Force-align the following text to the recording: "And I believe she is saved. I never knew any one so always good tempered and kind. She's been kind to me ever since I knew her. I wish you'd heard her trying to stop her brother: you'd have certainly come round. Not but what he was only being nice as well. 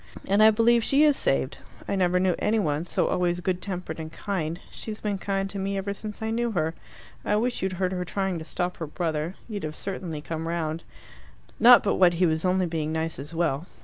"And 0.25 0.41
I 0.41 0.49
believe 0.49 0.83
she 0.83 1.03
is 1.03 1.15
saved. 1.15 1.59
I 1.87 1.95
never 1.95 2.19
knew 2.19 2.33
any 2.39 2.57
one 2.57 2.85
so 2.85 3.05
always 3.05 3.39
good 3.39 3.61
tempered 3.61 3.99
and 3.99 4.11
kind. 4.11 4.59
She's 4.71 4.99
been 4.99 5.19
kind 5.19 5.47
to 5.51 5.59
me 5.59 5.77
ever 5.77 5.93
since 5.93 6.23
I 6.23 6.31
knew 6.31 6.49
her. 6.53 6.73
I 7.23 7.35
wish 7.35 7.61
you'd 7.61 7.73
heard 7.73 7.91
her 7.93 8.03
trying 8.03 8.39
to 8.39 8.43
stop 8.43 8.77
her 8.77 8.87
brother: 8.87 9.35
you'd 9.47 9.63
have 9.63 9.75
certainly 9.75 10.19
come 10.19 10.47
round. 10.47 10.81
Not 11.59 11.83
but 11.83 11.97
what 11.97 12.15
he 12.15 12.25
was 12.25 12.43
only 12.43 12.65
being 12.65 12.91
nice 12.91 13.19
as 13.19 13.35
well. 13.35 13.67